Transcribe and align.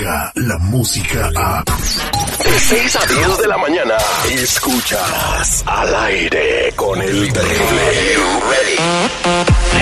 la 0.00 0.58
música 0.58 1.30
a... 1.36 1.62
De 1.62 2.58
6 2.58 2.96
a 2.96 3.06
10 3.06 3.38
de 3.38 3.46
la 3.46 3.56
mañana, 3.58 3.94
escuchas 4.30 5.62
al 5.66 5.94
aire 5.94 6.72
con 6.74 7.00
el 7.02 7.30
terrible. 7.32 8.16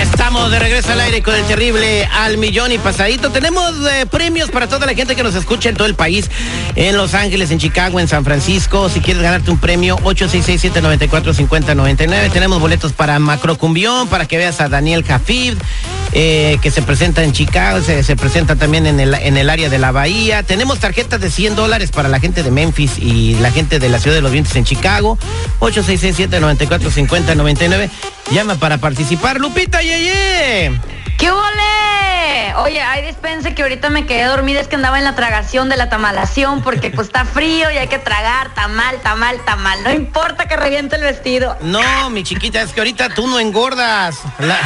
Estamos 0.01 0.51
de 0.51 0.59
regreso 0.59 0.91
al 0.91 0.99
aire 0.99 1.23
con 1.23 1.33
el 1.35 1.45
terrible 1.45 2.03
al 2.05 2.37
millón 2.37 2.73
y 2.73 2.77
pasadito. 2.77 3.31
Tenemos 3.31 3.73
eh, 3.89 4.05
premios 4.05 4.51
para 4.51 4.67
toda 4.67 4.85
la 4.85 4.93
gente 4.93 5.15
que 5.15 5.23
nos 5.23 5.33
escucha 5.35 5.69
en 5.69 5.75
todo 5.75 5.87
el 5.87 5.95
país, 5.95 6.29
en 6.75 6.97
Los 6.97 7.13
Ángeles, 7.13 7.51
en 7.51 7.59
Chicago, 7.59 7.97
en 7.99 8.09
San 8.09 8.25
Francisco. 8.25 8.89
Si 8.89 8.99
quieres 8.99 9.23
ganarte 9.23 9.51
un 9.51 9.59
premio, 9.59 9.97
866-794-5099. 9.99 12.31
Tenemos 12.31 12.59
boletos 12.59 12.91
para 12.91 13.19
Macrocumbión, 13.19 14.09
para 14.09 14.27
que 14.27 14.37
veas 14.37 14.59
a 14.59 14.67
Daniel 14.67 15.03
Jafid, 15.03 15.53
eh, 16.13 16.57
que 16.61 16.71
se 16.71 16.81
presenta 16.81 17.23
en 17.23 17.33
Chicago, 17.33 17.81
se, 17.81 18.03
se 18.03 18.15
presenta 18.15 18.55
también 18.55 18.85
en 18.87 18.99
el, 18.99 19.13
en 19.13 19.37
el 19.37 19.49
área 19.49 19.69
de 19.69 19.77
la 19.77 19.91
Bahía. 19.91 20.43
Tenemos 20.43 20.79
tarjetas 20.79 21.19
de 21.21 21.29
100 21.29 21.55
dólares 21.55 21.91
para 21.91 22.09
la 22.09 22.19
gente 22.19 22.43
de 22.43 22.51
Memphis 22.51 22.97
y 22.97 23.35
la 23.35 23.51
gente 23.51 23.79
de 23.79 23.89
la 23.89 23.99
Ciudad 23.99 24.15
de 24.15 24.21
los 24.21 24.31
Vientos 24.31 24.55
en 24.55 24.63
Chicago. 24.65 25.17
866-794-5099. 25.59 27.89
Llama 28.31 28.55
para 28.55 28.77
participar. 28.77 29.39
Lupita 29.39 29.81
Yeye. 29.81 30.79
¡Qué 31.17 31.29
ole! 31.31 32.53
Oye, 32.57 32.81
ay, 32.81 33.05
dispense 33.05 33.53
que 33.53 33.61
ahorita 33.61 33.89
me 33.89 34.05
quedé 34.05 34.23
dormida, 34.25 34.59
es 34.61 34.67
que 34.67 34.75
andaba 34.75 34.97
en 34.97 35.03
la 35.05 35.15
tragación 35.15 35.69
de 35.69 35.77
la 35.77 35.89
tamalación 35.89 36.61
porque 36.61 36.91
pues 36.91 37.07
está 37.07 37.25
frío 37.25 37.69
y 37.71 37.77
hay 37.77 37.87
que 37.87 37.99
tragar, 37.99 38.53
tamal, 38.53 38.97
tamal, 39.01 39.37
tamal. 39.45 39.81
No 39.83 39.91
importa 39.91 40.47
que 40.47 40.55
reviente 40.55 40.95
el 40.95 41.03
vestido. 41.03 41.57
No, 41.61 42.09
mi 42.09 42.23
chiquita, 42.23 42.61
es 42.61 42.71
que 42.71 42.79
ahorita 42.81 43.09
tú 43.09 43.27
no 43.27 43.39
engordas. 43.39 44.17
La- 44.39 44.59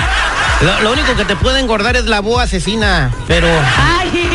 lo, 0.62 0.82
lo 0.82 0.92
único 0.94 1.16
que 1.16 1.26
te 1.26 1.36
puede 1.36 1.60
engordar 1.60 1.96
es 1.96 2.06
la 2.06 2.22
boa 2.22 2.44
asesina, 2.44 3.12
pero 3.28 3.48
¡Ay! 3.48 4.34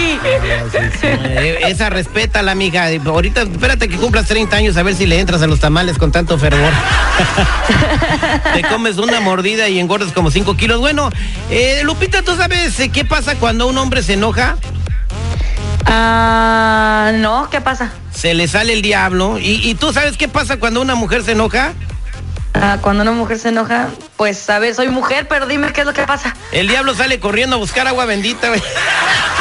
esa 1.66 1.91
respeta 1.91 2.42
la 2.42 2.52
amiga. 2.52 2.88
Ahorita 3.06 3.42
espérate 3.42 3.88
que 3.88 3.97
cumplas 3.97 4.27
30 4.27 4.56
años 4.56 4.77
a 4.77 4.83
ver 4.83 4.94
si 4.94 5.06
le 5.06 5.19
entras 5.20 5.42
a 5.42 5.46
los 5.46 5.61
tamales 5.61 5.98
con 5.98 6.12
tanto 6.12 6.39
fervor. 6.39 6.72
te 8.55 8.62
comes 8.62 8.98
una 8.98 9.20
mordida 9.20 9.69
y 9.69 9.78
engordas 9.78 10.12
como 10.12 10.30
5 10.30 10.56
kilos. 10.56 10.80
Bueno, 10.80 11.11
eh, 11.50 11.80
Lupita, 11.84 12.22
¿tú 12.22 12.36
sabes 12.36 12.78
eh, 12.80 12.91
qué 12.91 13.05
pasa 13.05 13.36
cuando 13.36 13.66
un 13.66 13.78
hombre 13.78 14.02
se 14.02 14.14
enoja? 14.14 14.56
Ah, 15.86 17.12
no, 17.14 17.48
¿qué 17.50 17.61
pasa? 17.61 17.92
Se 18.12 18.34
le 18.34 18.48
sale 18.48 18.72
el 18.72 18.83
diablo. 18.83 19.39
¿Y, 19.39 19.69
y 19.69 19.74
tú 19.74 19.92
sabes 19.92 20.16
qué 20.16 20.28
pasa 20.28 20.58
cuando 20.58 20.80
una 20.80 20.94
mujer 20.94 21.22
se 21.22 21.33
enoja? 21.33 21.72
Ah, 22.55 22.78
cuando 22.80 23.02
una 23.02 23.12
mujer 23.12 23.39
se 23.39 23.50
enoja, 23.50 23.89
pues 24.19 24.36
sabes, 24.36 24.77
soy 24.77 24.88
mujer, 24.88 25.27
pero 25.28 25.47
dime 25.47 25.72
qué 25.72 25.80
es 25.80 25.86
lo 25.86 25.94
que 25.94 26.02
pasa. 26.02 26.34
El 26.52 26.69
diablo 26.69 26.94
sale 26.94 27.19
corriendo 27.20 27.56
a 27.56 27.58
buscar 27.58 27.86
agua 27.88 28.05
bendita. 28.05 28.48
güey. 28.48 28.61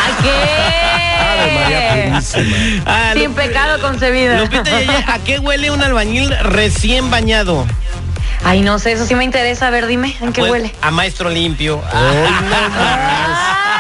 ¡Ay, 0.06 0.14
qué! 0.24 2.12
Ah, 2.86 3.12
Sin 3.14 3.26
Lup- 3.32 3.36
pecado 3.36 3.82
concebida. 3.82 4.40
Lupita, 4.40 4.72
¿a 5.14 5.20
qué 5.20 5.40
huele 5.40 5.72
un 5.72 5.82
albañil 5.84 6.34
recién 6.42 7.10
bañado? 7.10 7.66
Ay, 8.44 8.62
no 8.62 8.78
sé, 8.80 8.92
eso 8.94 9.06
sí 9.08 9.16
me 9.16 9.24
interesa. 9.24 9.66
A 9.68 9.72
ver, 9.72 9.88
dime, 9.88 10.16
¿en 10.22 10.32
qué 10.32 10.42
Pues, 10.42 10.52
huele? 10.52 10.74
A 10.82 10.92
maestro 10.92 11.30
limpio. 11.30 11.82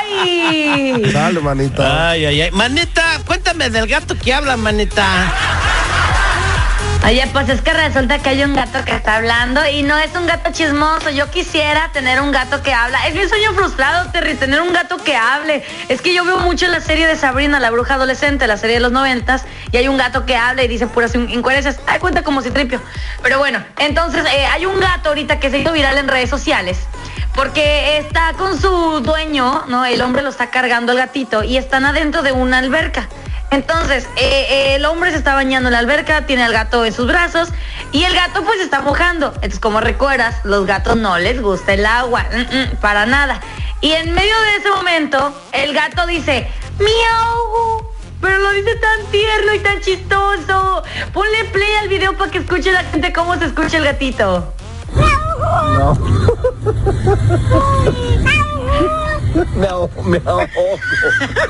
¡Ay! 0.09 1.11
Dale, 1.13 1.39
manita. 1.41 2.09
Ay, 2.09 2.25
ay, 2.25 2.41
ay. 2.41 2.51
Maneta, 2.51 3.03
cuéntame 3.25 3.69
del 3.69 3.85
gato 3.87 4.17
que 4.17 4.33
habla, 4.33 4.57
maneta. 4.57 5.05
Oye, 7.07 7.25
pues 7.31 7.47
es 7.47 7.61
que 7.61 7.71
resulta 7.71 8.19
que 8.19 8.29
hay 8.29 8.43
un 8.43 8.53
gato 8.53 8.83
que 8.83 8.91
está 8.93 9.15
hablando 9.15 9.65
y 9.65 9.81
no 9.81 9.97
es 9.97 10.13
un 10.13 10.27
gato 10.27 10.51
chismoso. 10.51 11.09
Yo 11.09 11.31
quisiera 11.31 11.89
tener 11.93 12.19
un 12.19 12.33
gato 12.33 12.61
que 12.61 12.73
habla. 12.73 13.07
Es 13.07 13.15
mi 13.15 13.25
sueño 13.29 13.53
frustrado, 13.53 14.11
Terry, 14.11 14.35
tener 14.35 14.59
un 14.59 14.73
gato 14.73 14.97
que 14.97 15.15
hable. 15.15 15.63
Es 15.87 16.01
que 16.01 16.13
yo 16.13 16.25
veo 16.25 16.39
mucho 16.39 16.67
la 16.67 16.81
serie 16.81 17.07
de 17.07 17.15
Sabrina, 17.15 17.61
la 17.61 17.71
bruja 17.71 17.93
adolescente, 17.93 18.45
la 18.45 18.57
serie 18.57 18.75
de 18.75 18.81
los 18.81 18.91
noventas, 18.91 19.45
y 19.71 19.77
hay 19.77 19.87
un 19.87 19.95
gato 19.95 20.25
que 20.25 20.35
habla 20.35 20.63
y 20.63 20.67
dice 20.67 20.85
puras 20.87 21.15
in- 21.15 21.29
incoherencias. 21.29 21.79
Ay, 21.87 21.99
cuenta 21.99 22.23
como 22.23 22.41
si 22.41 22.51
tripio. 22.51 22.81
Pero 23.23 23.39
bueno, 23.39 23.63
entonces 23.77 24.25
eh, 24.25 24.45
hay 24.45 24.65
un 24.65 24.77
gato 24.77 25.07
ahorita 25.07 25.39
que 25.39 25.49
se 25.49 25.59
hizo 25.59 25.71
viral 25.71 25.97
en 25.97 26.09
redes 26.09 26.29
sociales. 26.29 26.77
Porque 27.33 27.99
está 27.99 28.33
con 28.33 28.59
su 28.59 28.99
dueño, 28.99 29.63
¿no? 29.69 29.85
El 29.85 30.01
hombre 30.01 30.23
lo 30.23 30.29
está 30.29 30.49
cargando 30.49 30.91
el 30.91 30.97
gatito 30.97 31.41
y 31.43 31.55
están 31.55 31.85
adentro 31.85 32.21
de 32.21 32.33
una 32.33 32.57
alberca. 32.57 33.07
Entonces, 33.49 34.07
eh, 34.17 34.45
eh, 34.49 34.75
el 34.75 34.85
hombre 34.85 35.11
se 35.11 35.17
está 35.17 35.33
bañando 35.33 35.69
en 35.69 35.73
la 35.73 35.79
alberca, 35.79 36.25
tiene 36.25 36.43
al 36.43 36.51
gato 36.51 36.85
en 36.85 36.93
sus 36.93 37.07
brazos 37.07 37.49
y 37.91 38.03
el 38.03 38.13
gato 38.13 38.43
pues 38.43 38.59
está 38.59 38.81
mojando. 38.81 39.27
Entonces, 39.35 39.59
como 39.59 39.79
recuerdas, 39.79 40.43
los 40.43 40.65
gatos 40.65 40.97
no 40.97 41.17
les 41.17 41.41
gusta 41.41 41.73
el 41.73 41.85
agua, 41.85 42.25
mm, 42.31 42.55
mm, 42.55 42.75
para 42.81 43.05
nada. 43.05 43.39
Y 43.79 43.91
en 43.91 44.13
medio 44.13 44.33
de 44.41 44.55
ese 44.57 44.69
momento, 44.69 45.33
el 45.53 45.73
gato 45.73 46.05
dice, 46.07 46.47
miau. 46.79 47.87
Pero 48.19 48.39
lo 48.39 48.51
dice 48.51 48.75
tan 48.75 49.05
tierno 49.11 49.53
y 49.53 49.59
tan 49.59 49.79
chistoso. 49.79 50.83
Ponle 51.13 51.45
play 51.45 51.75
al 51.81 51.87
video 51.87 52.17
para 52.17 52.31
que 52.31 52.39
escuche 52.39 52.71
la 52.71 52.83
gente 52.83 53.13
cómo 53.13 53.37
se 53.37 53.45
escucha 53.45 53.77
el 53.77 53.83
gatito. 53.83 54.53
Me 59.55 59.67
ahogo, 59.67 60.03
me 60.03 60.21
ahogo. 60.25 60.47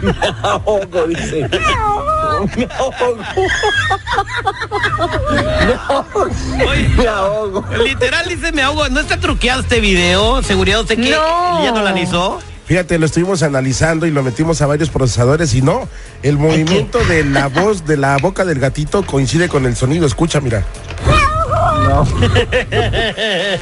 Me 0.01 0.13
ahogo, 0.43 1.07
dice. 1.07 1.49
Me 2.57 2.65
ahogo. 2.65 3.17
Oye, 6.69 6.89
Me 6.97 7.07
ahogo. 7.07 7.65
literal 7.83 8.25
dice 8.27 8.51
me 8.51 8.61
ahogo. 8.61 8.87
¿No 8.89 8.99
está 8.99 9.19
truqueado 9.19 9.61
este 9.61 9.79
video? 9.79 10.41
¿Seguridad 10.43 10.81
usted 10.81 10.95
que 10.95 11.11
No. 11.11 11.63
ya 11.63 11.71
no 11.71 11.81
lo 11.81 11.87
analizó? 11.87 12.39
Fíjate, 12.65 12.99
lo 12.99 13.05
estuvimos 13.05 13.43
analizando 13.43 14.05
y 14.07 14.11
lo 14.11 14.23
metimos 14.23 14.61
a 14.61 14.65
varios 14.67 14.89
procesadores 14.89 15.53
y 15.53 15.61
no, 15.61 15.87
el 16.21 16.37
movimiento 16.37 16.99
de 17.05 17.23
la 17.23 17.47
voz 17.47 17.85
de 17.85 17.95
la 17.95 18.17
boca 18.17 18.43
del 18.43 18.59
gatito 18.59 19.05
coincide 19.05 19.47
con 19.47 19.65
el 19.65 19.77
sonido. 19.77 20.05
Escucha, 20.05 20.41
mira. 20.41 20.65
No. 21.87 22.03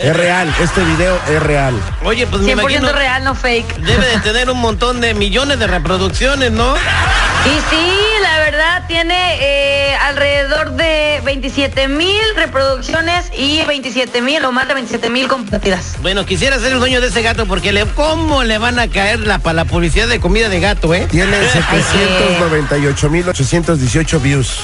Es 0.05 0.17
real, 0.17 0.53
este 0.59 0.83
video 0.83 1.17
es 1.29 1.41
real. 1.43 1.73
Oye, 2.03 2.25
pues 2.27 2.41
me 2.41 2.55
100% 2.55 2.59
imagino... 2.59 2.91
real, 2.91 3.23
no 3.23 3.35
fake. 3.35 3.75
Debe 3.77 4.05
de 4.07 4.17
tener 4.19 4.49
un 4.49 4.59
montón 4.59 4.99
de 4.99 5.13
millones 5.13 5.57
de 5.59 5.67
reproducciones, 5.67 6.51
¿no? 6.51 6.75
Y 6.75 7.59
sí, 7.69 7.87
la 8.23 8.39
verdad 8.39 8.83
tiene 8.87 9.37
eh, 9.39 9.95
alrededor 9.95 10.71
de 10.71 11.21
27 11.23 11.87
mil 11.87 12.19
reproducciones 12.35 13.31
y 13.37 13.61
27 13.65 14.19
mil 14.21 14.43
o 14.45 14.51
más 14.51 14.67
de 14.67 14.73
27 14.73 15.09
mil 15.11 15.27
compartidas. 15.27 15.95
Bueno, 16.01 16.25
quisiera 16.25 16.57
ser 16.59 16.73
el 16.73 16.79
dueño 16.79 17.01
de 17.01 17.07
ese 17.07 17.21
gato 17.21 17.45
porque 17.45 17.71
le, 17.71 17.85
¿cómo 17.85 18.43
le 18.43 18.57
van 18.57 18.79
a 18.79 18.87
caer 18.87 19.19
la, 19.19 19.37
para 19.37 19.53
la 19.53 19.65
publicidad 19.65 20.07
de 20.07 20.19
comida 20.19 20.49
de 20.49 20.59
gato, 20.59 20.91
eh? 20.95 21.07
Tiene 21.11 21.37
798.818 21.51 24.21
views. 24.21 24.57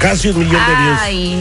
Casi 0.00 0.28
un 0.28 0.38
millón 0.38 0.64
de 0.66 0.74
views. 0.76 0.98
Ay, 1.00 1.32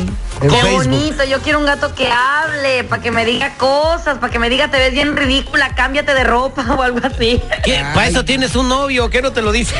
En 0.41 0.49
qué 0.49 0.49
Facebook. 0.49 0.83
bonito. 0.83 1.23
Yo 1.25 1.41
quiero 1.41 1.59
un 1.59 1.65
gato 1.65 1.93
que 1.93 2.09
hable, 2.11 2.83
para 2.85 3.01
que 3.01 3.11
me 3.11 3.25
diga 3.25 3.55
cosas, 3.55 4.17
para 4.17 4.31
que 4.31 4.39
me 4.39 4.49
diga 4.49 4.69
te 4.69 4.77
ves 4.77 4.91
bien 4.93 5.15
ridícula, 5.15 5.75
cámbiate 5.75 6.13
de 6.13 6.23
ropa 6.23 6.65
o 6.77 6.81
algo 6.81 6.99
así. 7.03 7.41
¿Qué? 7.63 7.83
¿Para 7.93 8.07
eso 8.07 8.25
tienes 8.25 8.55
un 8.55 8.69
novio? 8.69 9.09
¿Qué 9.09 9.21
no 9.21 9.31
te 9.31 9.41
lo 9.41 9.51
dice? 9.51 9.75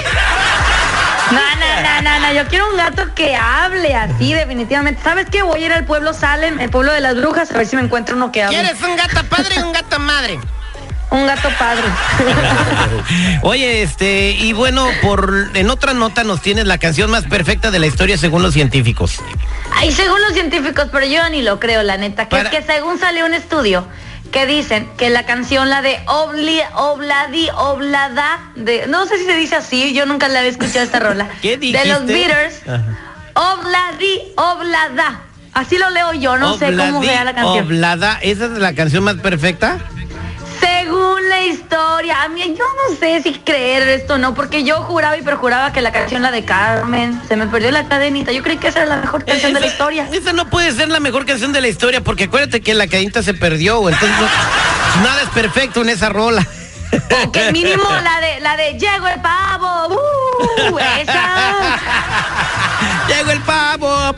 No, 1.31 1.39
no, 1.39 1.81
no, 1.81 2.01
no, 2.03 2.19
no, 2.27 2.33
yo 2.33 2.47
quiero 2.47 2.69
un 2.69 2.77
gato 2.77 3.15
que 3.15 3.35
hable 3.35 3.95
así, 3.95 4.33
definitivamente. 4.33 5.01
¿Sabes 5.01 5.27
qué? 5.31 5.41
Voy 5.41 5.63
a 5.63 5.65
ir 5.65 5.73
al 5.73 5.85
pueblo 5.85 6.13
Salem, 6.13 6.59
el 6.59 6.69
pueblo 6.69 6.91
de 6.93 6.99
las 6.99 7.15
brujas, 7.15 7.49
a 7.51 7.57
ver 7.57 7.65
si 7.65 7.75
me 7.75 7.81
encuentro 7.81 8.15
uno 8.15 8.31
que 8.31 8.43
hable. 8.43 8.55
¿Quieres 8.59 8.79
un 8.83 8.95
gato 8.95 9.23
padre 9.27 9.59
o 9.61 9.65
un 9.65 9.73
gato 9.73 9.99
madre? 9.99 10.39
Un 11.15 11.25
gato 11.27 11.47
padre. 11.57 11.83
Oye, 13.41 13.83
este, 13.83 14.31
y 14.31 14.51
bueno, 14.51 14.85
por 15.01 15.49
en 15.53 15.69
otra 15.69 15.93
nota 15.93 16.25
nos 16.25 16.41
tienes 16.41 16.65
la 16.65 16.77
canción 16.77 17.09
más 17.09 17.23
perfecta 17.23 17.71
de 17.71 17.79
la 17.79 17.87
historia 17.87 18.17
según 18.17 18.43
los 18.43 18.53
científicos. 18.53 19.19
Ay, 19.73 19.93
según 19.93 20.21
los 20.21 20.33
científicos, 20.33 20.89
pero 20.91 21.05
yo 21.05 21.27
ni 21.29 21.41
lo 21.41 21.57
creo, 21.59 21.83
la 21.83 21.95
neta, 21.95 22.25
que 22.25 22.35
Para- 22.35 22.49
es 22.49 22.55
que 22.55 22.63
según 22.63 22.99
salió 22.99 23.25
un 23.25 23.33
estudio 23.33 23.87
que 24.33 24.45
dicen 24.45 24.89
que 24.97 25.09
la 25.09 25.25
canción, 25.25 25.69
la 25.69 25.81
de 25.81 25.97
Obli, 26.07 26.59
Obladi, 26.73 27.47
Oblada, 27.55 28.51
de, 28.57 28.85
no 28.87 29.05
sé 29.05 29.17
si 29.17 29.25
se 29.25 29.37
dice 29.37 29.55
así, 29.55 29.93
yo 29.93 30.05
nunca 30.05 30.27
la 30.27 30.39
había 30.39 30.51
escuchado 30.51 30.83
esta 30.83 30.99
rola. 30.99 31.29
¿Qué 31.41 31.55
De 31.57 31.71
los 31.85 32.05
dijiste? 32.05 32.27
Beatles. 32.27 32.61
Obladi, 33.35 34.21
Oblada. 34.35 35.21
Así 35.53 35.77
lo 35.77 35.89
leo 35.89 36.11
yo, 36.13 36.37
no 36.37 36.57
sé 36.57 36.75
cómo 36.75 37.01
sea 37.01 37.23
la 37.23 37.33
canción. 37.33 37.65
Oblada, 37.65 38.19
¿esa 38.21 38.45
es 38.45 38.51
la 38.51 38.75
canción 38.75 39.05
más 39.05 39.15
perfecta? 39.15 39.77
Historia, 41.47 42.23
a 42.23 42.27
mí 42.29 42.41
yo 42.57 42.63
no 42.65 42.95
sé 42.97 43.21
si 43.21 43.33
creer 43.33 43.87
esto 43.87 44.15
o 44.15 44.17
no, 44.17 44.33
porque 44.33 44.63
yo 44.63 44.77
juraba 44.83 45.15
y 45.17 45.21
perjuraba 45.21 45.71
que 45.71 45.81
la 45.81 45.91
canción, 45.91 46.21
la 46.21 46.31
de 46.31 46.43
Carmen, 46.43 47.21
se 47.27 47.35
me 47.35 47.47
perdió 47.47 47.71
la 47.71 47.87
cadenita. 47.87 48.31
Yo 48.31 48.41
creí 48.43 48.57
que 48.57 48.67
esa 48.69 48.79
era 48.83 48.95
la 48.95 49.01
mejor 49.01 49.23
canción 49.25 49.53
de 49.53 49.59
la 49.59 49.67
historia. 49.67 50.07
Esa 50.11 50.33
no 50.33 50.49
puede 50.49 50.71
ser 50.71 50.89
la 50.89 50.99
mejor 50.99 51.25
canción 51.25 51.53
de 51.53 51.61
la 51.61 51.67
historia, 51.67 52.01
porque 52.01 52.25
acuérdate 52.25 52.61
que 52.61 52.73
la 52.73 52.87
cadenita 52.87 53.21
se 53.23 53.33
perdió, 53.33 53.87
entonces 53.89 54.17
no- 54.19 55.03
nada 55.03 55.21
es 55.21 55.29
perfecto 55.29 55.81
en 55.81 55.89
esa 55.89 56.09
rola. 56.09 56.45
O 57.25 57.31
que 57.31 57.51
mínimo 57.51 57.83
la 57.89 58.19
de 58.21 58.39
la 58.39 58.55
de 58.55 58.73
Llegó 58.79 59.07
el 59.07 59.19
pavo. 59.21 59.95
Uh, 59.95 60.79
esa. 61.01 61.77
Llegó 63.07 63.31
el 63.31 63.41
pavo. 63.41 64.13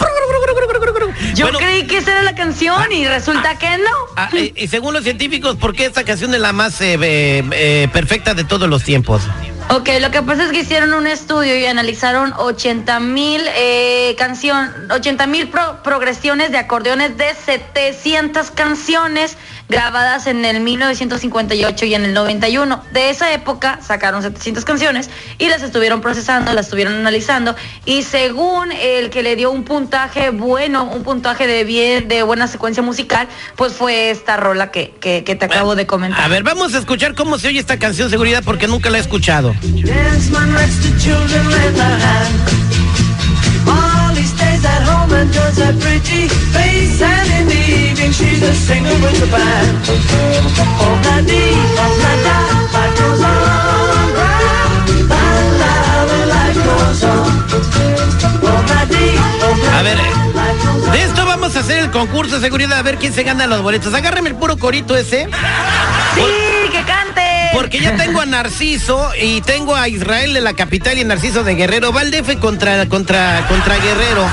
Yo 1.37 1.45
Bueno, 1.45 1.59
creí 1.59 1.85
que 1.85 1.97
esa 1.97 2.13
era 2.13 2.23
la 2.23 2.33
canción 2.33 2.91
y 2.91 3.05
resulta 3.07 3.59
que 3.59 3.77
no. 3.77 3.91
ah, 4.15 4.29
y, 4.33 4.53
y 4.55 4.67
según 4.67 4.93
los 4.95 5.03
científicos, 5.03 5.55
¿por 5.55 5.75
qué 5.75 5.85
esta 5.85 6.03
canción 6.03 6.33
es 6.33 6.39
la 6.39 6.51
más 6.51 6.81
eh, 6.81 6.97
eh, 6.99 7.43
eh, 7.51 7.87
perfecta 7.93 8.33
de 8.33 8.43
todos 8.43 8.67
los 8.67 8.83
tiempos? 8.83 9.21
Ok, 9.69 9.89
lo 9.99 10.09
que 10.11 10.23
pasa 10.23 10.45
es 10.45 10.51
que 10.51 10.61
hicieron 10.61 10.93
un 10.93 11.05
estudio 11.05 11.55
y 11.57 11.65
analizaron 11.65 12.33
80 12.37 12.99
mil 13.01 13.41
eh, 13.55 14.15
canción, 14.17 14.71
80 14.89 15.27
mil 15.27 15.51
progresiones 15.83 16.51
de 16.51 16.57
acordeones 16.57 17.17
de 17.17 17.35
700 17.35 18.49
canciones 18.51 19.37
grabadas 19.69 20.27
en 20.27 20.45
el 20.45 20.61
1958 20.61 21.85
y 21.85 21.95
en 21.95 22.05
el 22.05 22.13
91. 22.13 22.83
De 22.91 23.09
esa 23.09 23.33
época 23.33 23.79
sacaron 23.81 24.21
700 24.21 24.63
canciones 24.65 25.09
y 25.37 25.47
las 25.47 25.61
estuvieron 25.61 26.01
procesando, 26.01 26.53
las 26.53 26.67
estuvieron 26.67 26.93
analizando 26.93 27.55
y 27.85 28.03
según 28.03 28.71
el 28.71 29.09
que 29.09 29.23
le 29.23 29.35
dio 29.35 29.51
un 29.51 29.63
puntaje 29.63 30.29
bueno, 30.29 30.85
un 30.85 31.03
puntaje 31.03 31.47
de 31.47 31.63
bien, 31.63 32.07
de 32.07 32.23
buena 32.23 32.47
secuencia 32.47 32.81
musical, 32.83 33.27
pues 33.55 33.73
fue 33.73 34.09
esta 34.09 34.37
rola 34.37 34.71
que, 34.71 34.93
que, 34.99 35.21
te 35.21 35.45
acabo 35.45 35.75
de 35.75 35.85
comentar. 35.85 36.21
A 36.21 36.27
ver, 36.27 36.43
vamos 36.43 36.73
a 36.73 36.79
escuchar 36.79 37.13
cómo 37.13 37.37
se 37.37 37.49
oye 37.49 37.59
esta 37.59 37.77
canción, 37.77 38.09
seguridad, 38.09 38.43
porque 38.43 38.67
nunca 38.67 38.89
la 38.89 38.97
he 38.97 39.01
escuchado. 39.01 39.53
A 59.73 59.81
ver, 59.81 59.97
de 60.91 61.03
esto 61.03 61.25
vamos 61.25 61.55
a 61.55 61.59
hacer 61.59 61.79
el 61.79 61.91
concurso 61.91 62.35
de 62.35 62.41
seguridad 62.41 62.79
a 62.79 62.81
ver 62.81 62.97
quién 62.97 63.13
se 63.13 63.23
gana 63.23 63.47
los 63.47 63.61
boletos. 63.61 63.93
Agárreme 63.93 64.29
el 64.29 64.35
puro 64.35 64.57
corito 64.57 64.95
ese. 64.95 65.25
Sí, 66.15 66.71
que 66.71 66.83
cante. 66.83 67.21
Porque 67.53 67.79
ya 67.79 67.95
tengo 67.95 68.21
a 68.21 68.25
Narciso 68.25 69.11
y 69.19 69.41
tengo 69.41 69.75
a 69.75 69.87
Israel 69.87 70.33
de 70.33 70.41
la 70.41 70.53
capital 70.53 70.97
y 70.97 71.03
Narciso 71.03 71.43
de 71.43 71.55
Guerrero. 71.55 71.91
Valdefe 71.91 72.37
contra, 72.37 72.87
contra, 72.87 73.45
contra 73.47 73.77
Guerrero. 73.77 74.27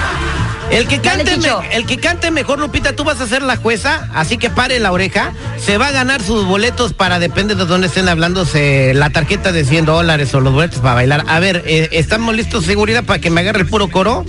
El 0.74 0.88
que, 0.88 1.00
cante 1.00 1.38
el 1.70 1.86
que 1.86 1.98
cante 1.98 2.32
mejor, 2.32 2.58
Lupita, 2.58 2.96
tú 2.96 3.04
vas 3.04 3.20
a 3.20 3.28
ser 3.28 3.42
la 3.42 3.56
jueza, 3.56 4.08
así 4.12 4.38
que 4.38 4.50
pare 4.50 4.80
la 4.80 4.90
oreja. 4.90 5.32
Se 5.56 5.78
va 5.78 5.86
a 5.86 5.90
ganar 5.92 6.20
sus 6.20 6.44
boletos 6.46 6.92
para, 6.92 7.20
depende 7.20 7.54
de 7.54 7.64
dónde 7.64 7.86
estén 7.86 8.08
hablándose, 8.08 8.92
la 8.92 9.10
tarjeta 9.10 9.52
de 9.52 9.64
100 9.64 9.84
dólares 9.84 10.34
o 10.34 10.40
los 10.40 10.52
boletos 10.52 10.80
para 10.80 10.94
bailar. 10.94 11.24
A 11.28 11.38
ver, 11.38 11.62
eh, 11.66 11.90
¿estamos 11.92 12.34
listos, 12.34 12.64
seguridad, 12.64 13.04
para 13.04 13.20
que 13.20 13.30
me 13.30 13.42
agarre 13.42 13.60
el 13.60 13.68
puro 13.68 13.88
coro? 13.88 14.24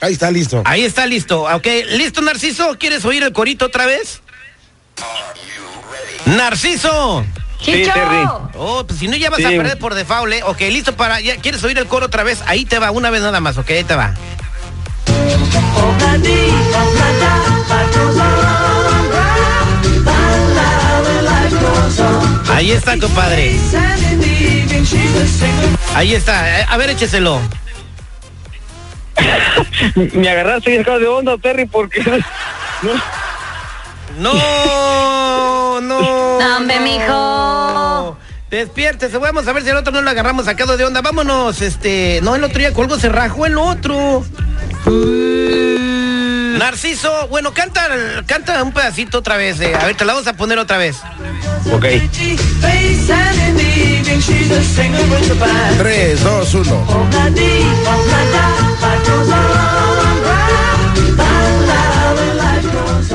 Ahí 0.00 0.12
está 0.12 0.30
listo. 0.30 0.62
Ahí 0.64 0.84
está 0.84 1.04
listo. 1.04 1.42
Ok, 1.52 1.66
¿listo, 1.96 2.20
Narciso? 2.20 2.76
¿Quieres 2.78 3.04
oír 3.04 3.24
el 3.24 3.32
corito 3.32 3.66
otra 3.66 3.86
vez? 3.86 4.20
Narciso. 6.26 7.24
Sí, 7.60 7.84
Oh, 8.54 8.84
pues 8.86 8.98
si 9.00 9.08
no 9.08 9.16
ya 9.16 9.30
vas 9.30 9.40
a 9.44 9.48
perder 9.48 9.78
por 9.78 9.94
default, 9.94 10.32
¿eh? 10.32 10.42
Ok, 10.44 10.60
listo 10.70 10.94
para. 10.96 11.20
Ya, 11.20 11.36
¿Quieres 11.36 11.62
oír 11.64 11.78
el 11.78 11.86
coro 11.86 12.06
otra 12.06 12.22
vez? 12.22 12.42
Ahí 12.46 12.64
te 12.64 12.78
va, 12.78 12.90
una 12.90 13.10
vez 13.10 13.22
nada 13.22 13.40
más, 13.40 13.58
ok, 13.58 13.70
ahí 13.70 13.84
te 13.84 13.94
va. 13.94 14.14
Ahí 22.50 22.72
está, 22.72 22.98
compadre. 22.98 23.56
Ahí 25.94 26.14
está. 26.14 26.60
Eh, 26.60 26.66
a 26.68 26.76
ver, 26.76 26.90
écheselo. 26.90 27.40
Me 29.94 30.28
agarraste 30.28 30.74
y 30.74 30.78
de 30.82 31.06
onda, 31.06 31.36
Terry, 31.38 31.66
porque... 31.66 32.00
No, 32.80 32.92
no. 34.18 35.80
No, 35.80 36.56
hombre, 36.56 36.80
mijo. 36.80 38.16
Despiértese, 38.50 39.18
vamos 39.18 39.46
a 39.46 39.52
ver 39.52 39.62
si 39.62 39.68
el 39.68 39.76
otro 39.76 39.92
no 39.92 40.00
lo 40.00 40.10
agarramos 40.10 40.46
sacado 40.46 40.76
de 40.76 40.84
onda. 40.84 41.02
Vámonos, 41.02 41.60
este. 41.60 42.20
No, 42.22 42.34
el 42.34 42.44
otro 42.44 42.58
día 42.58 42.72
colgó, 42.72 42.98
se 42.98 43.08
rajó 43.08 43.46
el 43.46 43.58
otro. 43.58 44.24
Narciso, 46.58 47.28
bueno, 47.28 47.52
canta, 47.52 47.88
canta 48.26 48.62
un 48.62 48.72
pedacito 48.72 49.18
otra 49.18 49.36
vez. 49.36 49.60
a 49.60 49.84
ver, 49.84 49.96
te 49.96 50.04
la 50.04 50.14
vamos 50.14 50.26
a 50.26 50.32
poner 50.32 50.58
otra 50.58 50.78
vez. 50.78 50.96
Ok. 51.72 51.84
3, 55.78 56.24
2, 56.24 56.54
1. 56.54 56.86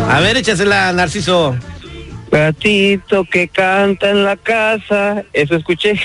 A 0.09 0.19
ver, 0.19 0.37
échasela, 0.37 0.91
Narciso. 0.93 1.55
Gatito 2.31 3.25
que 3.25 3.47
canta 3.47 4.09
en 4.09 4.23
la 4.23 4.35
casa, 4.35 5.23
eso 5.33 5.55
escuché. 5.55 5.99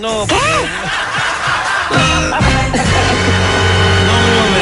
No. 0.00 0.26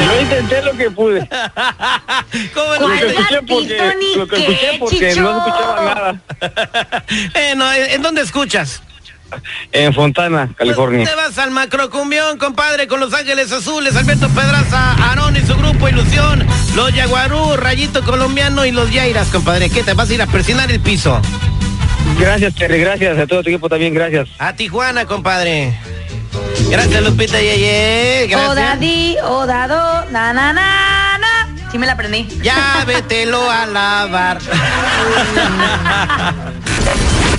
Yo 0.05 0.21
intenté 0.21 0.61
lo 0.61 0.73
que 0.73 0.91
pude. 0.91 1.27
¿Cómo 2.53 2.75
no? 2.75 2.87
Lo 2.89 2.97
que 2.97 3.07
escuché 3.07 3.41
porque, 3.47 3.77
lo 4.17 4.27
que 4.27 4.35
escuché 4.37 4.77
porque 4.79 5.15
no 5.15 5.37
escuchaba 5.37 5.85
nada. 5.85 6.21
eh, 7.35 7.53
no, 7.55 7.71
¿En 7.73 8.01
dónde 8.01 8.21
escuchas? 8.21 8.81
En 9.71 9.93
Fontana, 9.93 10.49
California. 10.57 11.05
Te 11.05 11.15
vas 11.15 11.37
al 11.37 11.51
macrocumbión, 11.51 12.37
compadre, 12.37 12.87
con 12.87 12.99
Los 12.99 13.13
Ángeles 13.13 13.51
Azules, 13.51 13.95
Alberto 13.95 14.27
Pedraza, 14.29 14.93
Aarón 14.93 15.37
y 15.37 15.41
su 15.41 15.55
grupo 15.55 15.87
Ilusión, 15.87 16.45
los 16.75 16.93
Yaguarú, 16.93 17.55
Rayito 17.57 18.03
Colombiano 18.03 18.65
y 18.65 18.71
los 18.71 18.91
Yairas, 18.91 19.29
compadre. 19.29 19.69
¿Qué 19.69 19.83
te 19.83 19.93
vas 19.93 20.09
a 20.09 20.13
ir 20.13 20.21
a 20.21 20.27
presionar 20.27 20.71
el 20.71 20.79
piso? 20.79 21.21
Gracias, 22.19 22.55
Terry, 22.55 22.79
gracias. 22.79 23.17
A 23.17 23.27
todo 23.27 23.43
tu 23.43 23.49
equipo 23.49 23.69
también, 23.69 23.93
gracias. 23.93 24.29
A 24.39 24.53
Tijuana, 24.53 25.05
compadre. 25.05 25.73
Gracias, 26.69 27.03
Lupita 27.03 27.39
Yeye. 27.39 28.27
Gracias. 28.27 28.49
Odadi, 28.49 29.17
Odado, 29.23 30.05
na, 30.11 30.33
na, 30.33 30.53
na, 30.53 31.17
na. 31.17 31.55
Sí 31.71 31.77
me 31.77 31.85
la 31.85 31.93
aprendí. 31.93 32.27
Ya 32.43 32.83
vételo 32.85 33.49
a 33.49 33.65
lavar. 33.65 34.39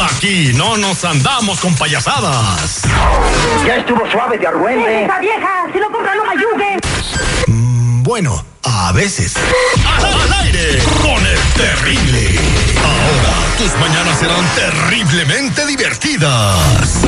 Aquí 0.02 0.52
no 0.54 0.76
nos 0.76 1.04
andamos 1.04 1.60
con 1.60 1.74
payasadas. 1.76 2.82
Ya 3.64 3.76
estuvo 3.76 4.04
suave 4.10 4.36
de 4.36 4.48
argüente. 4.48 5.04
¡Esa 5.04 5.18
vieja! 5.20 5.66
¡Si 5.72 5.78
lo 5.78 5.92
compra, 5.92 6.14
no 6.16 6.24
me 6.24 6.30
ayude! 6.30 6.80
Mm, 7.46 8.02
bueno, 8.02 8.44
a 8.64 8.90
veces. 8.90 9.34
Al, 9.86 10.32
aire 10.44 10.82
con 11.02 11.24
el 11.24 11.38
terrible. 11.54 12.40
Ahora 12.82 13.58
tus 13.58 13.80
mañanas 13.80 14.18
serán 14.18 14.44
terriblemente 14.56 15.66
divertidas. 15.66 17.02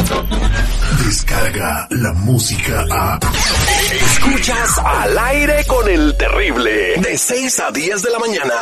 Descarga 1.04 1.88
la 1.90 2.12
música 2.12 2.84
a. 2.92 3.18
Escuchas 3.90 4.78
al 4.78 5.18
aire 5.18 5.64
con 5.66 5.88
el 5.88 6.16
terrible. 6.16 6.94
De 6.98 7.18
6 7.18 7.60
a 7.60 7.70
10 7.72 8.02
de 8.02 8.10
la 8.10 8.18
mañana. 8.20 8.54